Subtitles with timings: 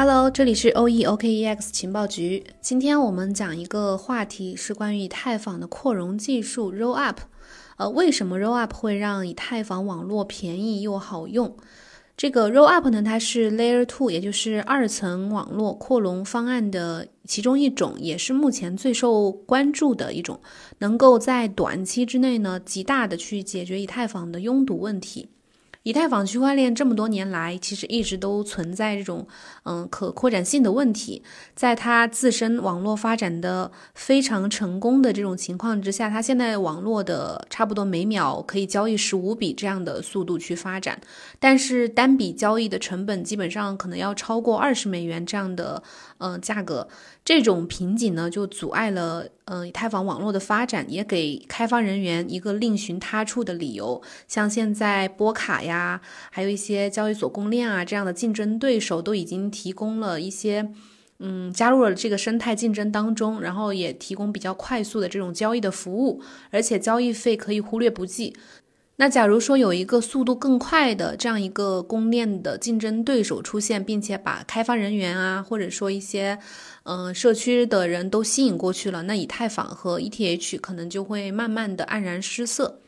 [0.00, 2.44] Hello，这里是 O E O K E X 情报局。
[2.60, 7.18] 今天我们讲一个话题，是关于以太坊的扩容技术 Roll Up。
[7.78, 11.56] 呃，为什么 Roll Up 会让以太坊网络便宜又好用？
[12.16, 20.40] 这个 Roll Up 呢，它是 Layer Two，也就是二层网络扩容方案的其中一种，也是目前最受关注的一种，
[20.78, 25.30] 能够在短期之内呢，极大的去解决以太坊的拥堵问题。
[25.84, 29.26] 以太坊区块链这么多年来，其实一直都存在这种
[29.64, 31.22] 嗯可扩展性的问题。
[31.54, 41.00] 在它自身网络发展的非常成功的这种情况之下，它现在网络的差不多每秒可以交易十五笔这样的速度去发展，
[41.38, 45.82] 但是单笔交易的成本基本上可能要超过二十美元这样的
[46.18, 46.88] 嗯价格。
[47.28, 54.00] 这种瓶颈呢，就阻碍了嗯以太坊网络的发展，也给开发人员一个另寻他处的理由。
[54.26, 56.00] 像现在波卡呀，
[56.30, 60.72] 还有一些交易所公链啊这样的竞争对手，都已经提供了一些
[61.18, 68.34] 嗯加入了这个生态竞争当中，然后也提供比较快速的这种交易的服务，而且交易费可以忽略不计。
[69.00, 76.36] 那假如说有一个速度更快的这样一个公链的竞争对手出现，并且把开发人员啊，或者说一些，
[76.82, 82.80] 嗯，社区的人都吸引过去了，那以太坊和 ETH 可能就会慢慢的黯然失色。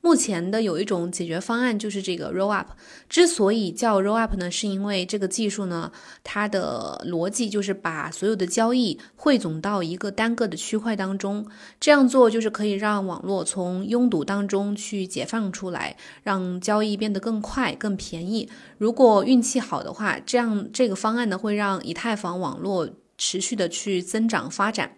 [0.00, 2.70] 目前的有一种解决方案，就是这个 Roll Up。
[3.08, 5.90] 之所以叫 Roll Up 呢，是因为这个技术呢，
[6.22, 11.44] 它的逻辑就是把所有的交易汇总到一个单个的区块当中。
[11.80, 18.48] 这样做就是可以让网络从拥堵当中去解放出来，让交易变得更快、更便宜。
[18.78, 24.92] 如果运气好的话，这样这个方案呢，会让以太坊网络持续的去增长发展。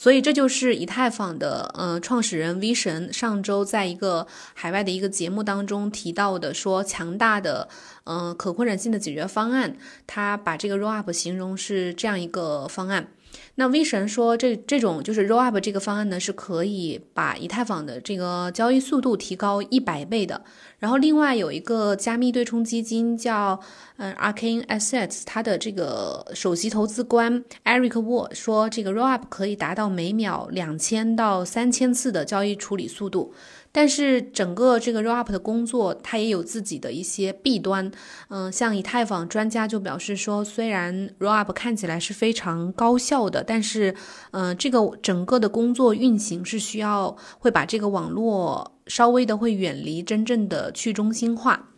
[0.00, 7.68] 所以这就是以太坊的呃创始人 V 神上周在一个海外的一个节目当中提到的，说强大的
[8.04, 9.76] 嗯可扩展性的解决方案，
[10.06, 13.08] 他把这个 Roll Up 形容是这样一个方案。
[13.56, 20.44] 那 V 神说，这这种就是 Roll Up 这个方案呢，是可以把以太坊的这个交易速度提高一百倍的。
[20.78, 23.58] 然后另外有一个加密对冲基金叫
[23.96, 33.34] 嗯 Arcane Assets，它的这个首席投资官 Eric Wall 说，这个 Roll Up 可以达到每秒两千到三千次的交易处理速度。
[33.70, 37.90] 但是整个这个 Roll Up 的工作，它也有自己的一些弊端。
[38.28, 43.94] 嗯，像以太坊专家就表示说，虽然 Roll Up 看起来是非常高效的，但是，
[44.32, 51.68] 嗯，这个整个的工作运行是需要会把这个网络稍微的会远离真正的去中心化。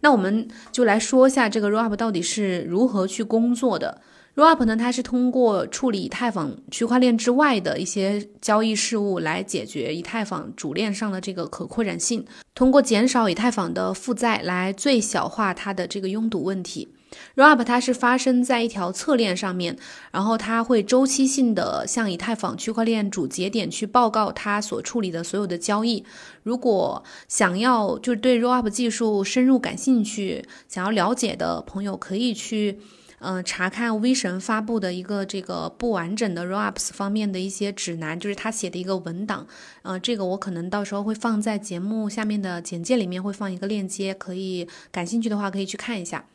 [0.00, 4.02] 那我们就来说一下这个 Roll Up 到底是如何去工作的。
[4.36, 12.22] Roll Up 呢，它是通过处理以太坊区块链之外的一些交易事务来解决以太坊主链上的这个可扩展性，
[12.54, 16.86] 通过减少以太坊的负债来最小化它的这个拥堵问题。
[17.34, 19.74] Roll Up 它是发生在一条侧链上面，
[20.12, 26.04] 然后它会周期性的向以太坊区块链主节点去报告它所处理的所有的交易。
[26.42, 32.80] 如果想要就是对 Roll Up 技术深入感兴趣，想要了解的朋友可以去。
[33.18, 39.46] 嗯，查看 V 神发布的一个这个不完整的 Rollups 方面的一些指南，就是他写的一个文档。
[39.82, 46.26] 呃，这个我可能到时候会放在节目下面的简介里面，会放一个链接，可以感兴趣的话可以去看一下。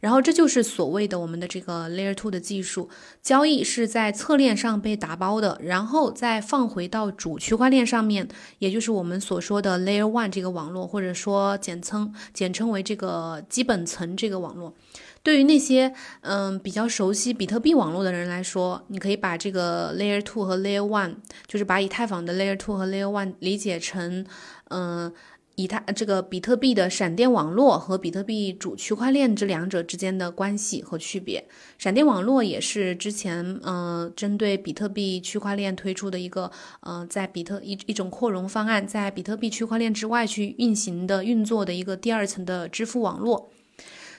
[0.00, 2.90] 然后这就是所谓的我们的这个 Layer Two 的技术，
[3.22, 8.26] 交易是在侧链上被打包的，然后再放回到主区块链上面，
[8.58, 14.74] 也就是我们所说的 Layer One 这个网络，或者说简称简称为这个基本层这个网络。
[15.22, 21.16] 对于那些嗯比较熟悉比特币网络的人来说，你可以把这个 Layer Two 和 Layer One，
[21.46, 24.26] 就是把以太坊的 Layer Two 和 Layer One 理解成
[24.68, 25.12] 嗯
[25.54, 31.46] 以太这个比特币的闪电网络和比特币主区块链这两者之间的关系和区别。
[31.78, 36.50] 闪电网络也是之前嗯针对比特币区块链推出的一个
[36.80, 43.50] 嗯在比特一一种扩容方案，在比特币区块链之外去运行的运作的一个第二层的支付网络。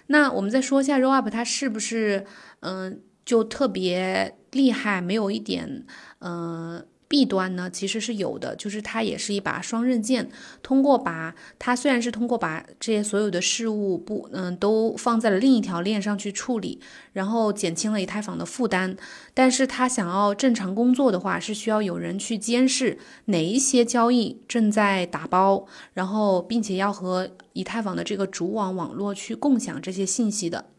[0.07, 2.25] 那我们再说一下 Roll Up，它是不是
[2.61, 5.01] 嗯就特别厉害？
[5.01, 5.85] 没有一点
[6.19, 6.85] 嗯。
[7.13, 10.27] 弊端呢，其实是有的，就是它也是一把双刃剑。
[10.63, 16.79] 通过把它虽然是通过把这些所有的事物不嗯都放在了另一条链上去处理，
[17.11, 18.97] 然后减轻了以太坊的负担，
[19.35, 30.72] 但是它想要正常工作的话，是需要有人去监视哪一些交易正在打包，然后并且要和以太坊的这个主网网络去共享这些信息的。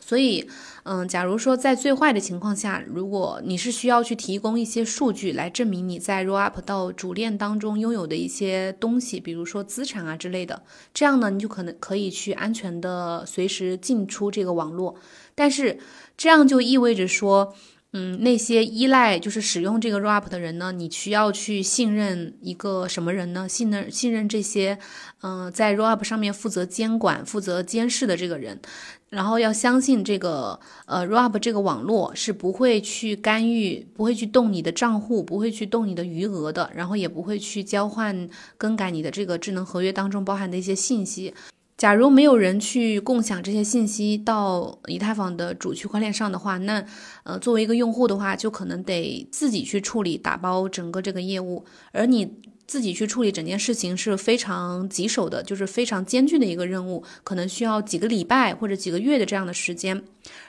[0.00, 0.48] 所以，
[0.84, 10.62] 嗯，假如说在最坏的情况下，如果你是需要去提供一些数据来证明你在 roll up 到主链当中拥有的一些东西，比如说资产啊之类的，
[10.92, 14.96] 这样呢，你就可能可以去安全的随时进出这个网络。
[15.34, 15.78] 但是
[16.16, 17.54] 这样就意味着说。
[17.92, 23.48] 嗯，那些依赖就是使用这个 roll up 的人呢，你需要去信任一个什么人呢？
[23.48, 24.78] 信任信任这些，
[25.22, 28.60] 嗯，在 roll up 上面负责监管、负责监视的这个人，
[29.08, 41.34] 然后要相信这个呃 roll up 这个网络是不会去干预、不会去动你的账户、不会去动你的余额的，然后也不会去交换、更改你的这个智能合约当中包含的一些信息。
[41.80, 46.84] 假如没有人去共享这些信息到以太坊的主区块链上的话，那
[47.22, 52.34] 呃，作为一个用户的话，就可能得自己去处理打包整个这个业务，而你
[52.66, 60.02] 自己去处理整件事情是非常棘手的，就是非常艰巨的一个任务，可能需要几个礼拜或者几个月的这样的时间。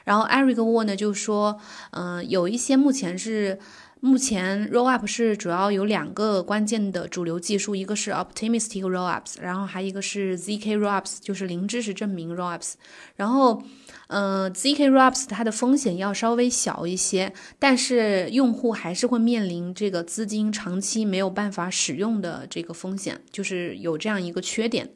[0.04, 1.57] 然后 Eric Wo 呢就说，
[1.92, 3.57] 嗯，有一些目前是。
[4.03, 12.74] 目前 Rollup 是主要有两个关键的主流技术，一个是 Optimistic Rollups，然后还一个是 zk Rollups，就是零知识证明 Rollups。
[13.15, 13.62] 然后，
[14.07, 24.89] 呃，zk Rollups 它的风险要稍微小一些，但是用户还是会面临这个资金长期没有办法使用的这个风险，就是有这样一个缺点。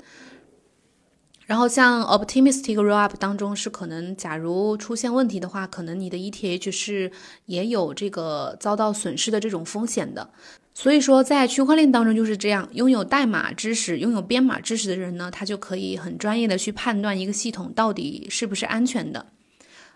[1.46, 7.12] 然后像 optimistic rollup 当中是可能，假如出现问题的话，可能你的 ETH 是
[7.46, 10.32] 也有这个遭到损失的这种风险的。
[10.74, 19.28] 所以说，在区块链当中就是这样，拥有代码知识、拥有编码知识的人呢，他就可以很专业的去判断一个系统到底是不是安全的。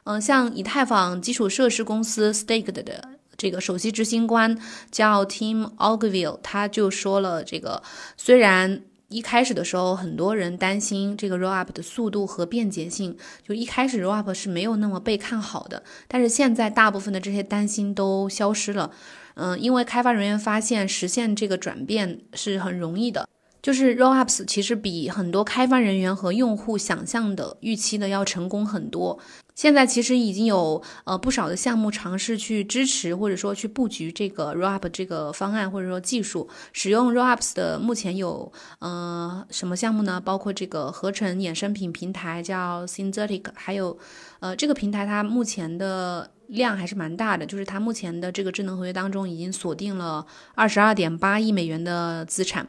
[0.03, 4.55] 嗯，像以太坊基础设施公司 Staked 的这个首席执行官
[4.91, 7.81] 叫 Tim Ogilvie，他就说了，这个
[8.15, 8.83] 虽然。
[9.09, 15.81] 一开始的时候，很多人担心这个 roll up 的速度和便捷性，就一开始 roll up 是没有那么被看好的。
[16.07, 18.91] 但是现在大部分的这些担心都消失了，
[19.33, 23.27] 嗯，因为开发人员发现实现这个转变是很容易的。
[23.61, 29.19] 就是 roll ups 其实比很多开发人员和用户想象的预期的要成功很多。
[29.55, 36.47] 现在其实已经有呃不少的项目尝试去支持或者说去布局这个 roll up 这个方案或者说技术。
[36.71, 40.21] 使用 roll ups 的目前有呃什么项目呢？
[40.21, 43.97] 包括这个合成衍生品平台叫 Synthetic，还有
[44.39, 52.65] 呃这个平台它目前的量还是蛮大的，就是它目前的这个智能合约当中已经锁定了二十二点八亿美元的资产。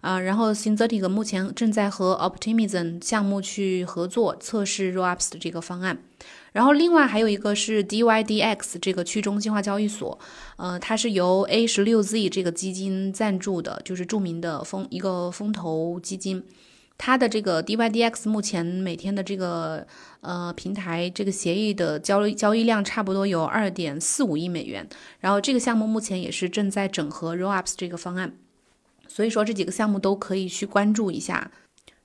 [0.00, 5.98] 啊，然后 Synthetic 目前正在和 Optimism 项目去合作测试 Rollups 的这个方案，
[6.52, 10.18] 然后另外还有一个是 DYDX 这个去中心化交易所，
[10.56, 16.42] 呃，它是由 A 十六 Z 这个基金赞助的，就是著名的风一个风投基金，
[16.96, 19.86] 它的这个 DYDX 目前每天的这个
[20.22, 24.88] 呃平台这个协议的交易交易量差不多有二点四五亿美元，
[25.18, 28.32] 然后这个项目目前也是正在整合 Rollups 这个方案。
[29.20, 31.50] 所以说这几个项目都可以去关注一下，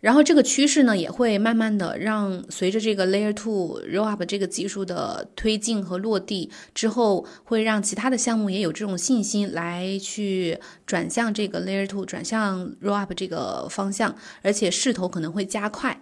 [0.02, 16.02] 然后这个趋势呢也会慢慢的让随着这个 Layer Two Rollup 这个技术的推进和落地之后，会让其他的项目也有这种信心来去转向这个 Layer Two 转向 Rollup 这个方向，而且势头可能会加快，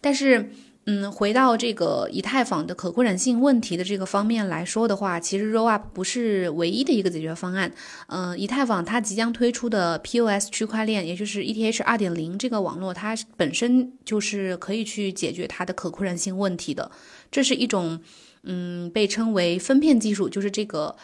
[0.00, 0.48] 但是。
[0.86, 7.72] 嗯，回到这个以太坊的可扩展性问题的这个方面来说的话，其实 Rollup 不是唯一的一个解决方案。
[8.08, 16.90] 嗯，以太坊它即将推出的 POS 区块链，也就是 ETH 二点零这个网络，它本身就是可以去解决它的可扩展性问题的。
[17.30, 17.98] 这是一种，
[18.42, 20.94] 嗯，被称为分片技术，就是这个。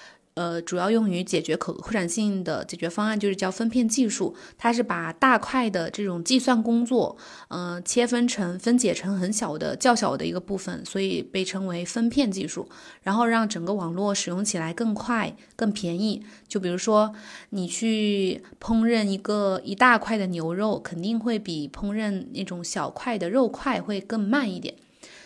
[0.40, 4.34] 呃，主要用于解决可扩展性的解决方案，就是叫分片技术。
[4.56, 7.14] 它是把大块的这种计算工作，
[7.48, 12.66] 嗯，切分成分解成很小的、较小的一个部分，所以被称为分片技术。
[13.02, 16.24] 然后让整个网络使用起来更快、更便宜。
[16.48, 17.12] 就比如说，
[17.50, 24.74] 你去烹饪一个一大块的牛肉，肯定会比烹饪那种小块的肉块会更慢一点。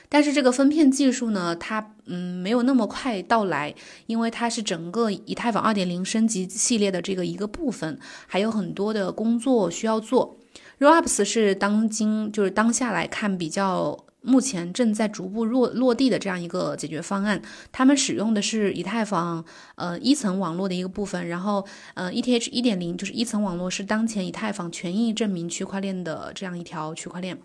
[0.08, 3.74] 但是这个分片技术呢，它嗯没有那么快到来，
[4.06, 10.38] 因为它是整个以太坊二点零升级系列的这个一个部分，还有很多的工作需要做。
[10.78, 17.40] Rollups 是当今就是当下来看比较目前正在逐步落落地的这样一个解决方案，
[17.72, 19.44] 他们使用的是以太坊
[19.76, 27.38] 呃一层网络的一个部分，然后呃 ETH 一点零就是一层网络是当前以太坊权益证明区块链的这样一条区块链。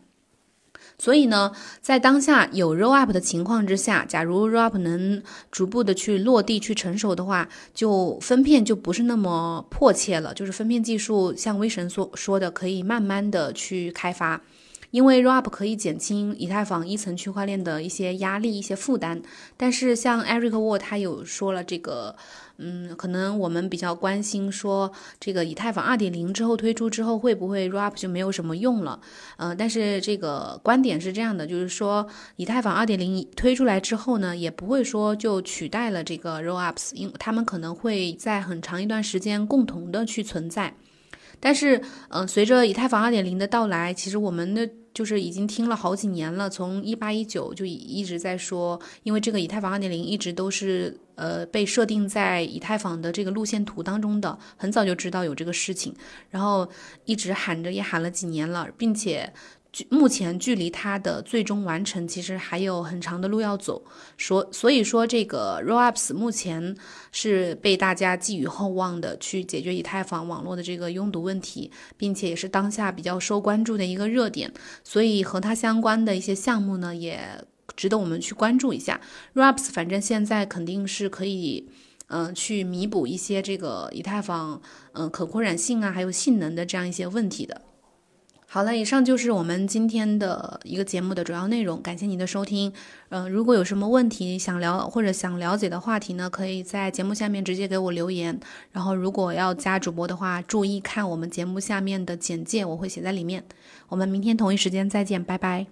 [0.99, 1.51] 所以呢，
[1.81, 10.33] 在当下有 roll up 的情况之下，假如 roll up 能逐步的去落地、去成熟的话，就分片就不是那么迫切了。
[10.33, 14.41] 就是分片技术，像威神所说的，可以慢慢的去开发。
[14.91, 19.21] 因为 ro up 可以减轻以太坊一层区块链的一些压力、一些负担。
[19.57, 22.15] 但是像 Eric Wall 他有说了这个。
[22.61, 28.99] 嗯，可能我们比较关心说，这个以太坊二点零之后推出之后，会不会 ro up 就没有什么用了？
[29.37, 32.05] 嗯，但是这个观点是这样的，就是说
[32.35, 40.75] 以太坊二点零推出来之后呢，也不会说就取代了这个 ro ups 因为他们可能会在很长一段时间共同的去存在。
[41.39, 55.95] 但是，嗯，随着以太坊二点零的到来，其实我们的就是已经听了好几年了，从一八一九就一直在说，因为这个以太坊二点零一直都是呃被设定在以太坊的这个路线图当中的，很早就知道有这个事情，
[56.29, 56.67] 然后
[57.05, 59.31] 一直喊着也喊了几年了，并且。
[59.89, 63.83] 目前距离它的最终完成其实还有很长的路要走，
[64.17, 66.75] 所所以说这个 Rollups 目前
[67.11, 74.51] 是被大家寄予厚望的，去解决以太坊网络的这个拥堵问题，并且也是当下比较受关注的一个热点，
[74.83, 77.19] 所以和它相关的一些项目呢，也
[77.75, 78.99] 值得我们去关注一下。
[79.33, 81.69] Rollups 反正现在肯定是可以，
[82.07, 84.61] 嗯，去弥补一些这个以太坊，
[84.93, 87.61] 嗯，可扩展性啊，还有性能的这样一些问题的。
[88.51, 92.73] 好了，以上就是我们今天的一个节目的主要内容，感谢您的收听。
[93.09, 98.39] 嗯，如果有什么问题想聊或者想了解的话题呢，可以在节目下面直接给我留言。
[98.71, 103.43] 然后，如果要加主播的话，注意看我们节目下面的简介，我会写在里面。
[103.87, 105.67] 我们明天同一时间再见，拜拜。